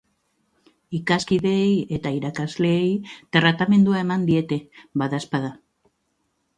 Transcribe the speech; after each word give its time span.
Ikaskideei 0.99 1.67
eta 1.99 2.13
irakasleei 2.21 2.89
tratamendua 3.39 4.03
eman 4.07 4.27
diete, 4.33 4.63
badaezpada. 5.03 5.57